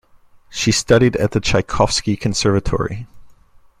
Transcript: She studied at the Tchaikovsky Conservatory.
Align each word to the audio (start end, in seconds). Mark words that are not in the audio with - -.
She 0.49 0.71
studied 0.71 1.15
at 1.17 1.29
the 1.29 1.39
Tchaikovsky 1.39 2.17
Conservatory. 2.17 3.05